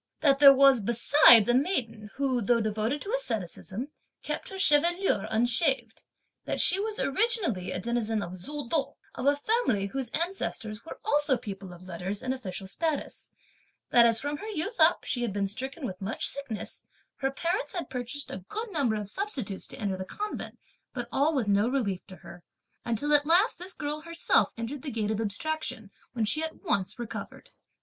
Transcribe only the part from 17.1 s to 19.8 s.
(her parents) had purchased a good number of substitutes (to